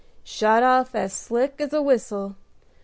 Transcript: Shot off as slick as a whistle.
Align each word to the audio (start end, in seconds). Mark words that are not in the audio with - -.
Shot 0.23 0.63
off 0.63 0.95
as 0.95 1.13
slick 1.13 1.57
as 1.61 1.73
a 1.73 1.81
whistle. 1.83 2.35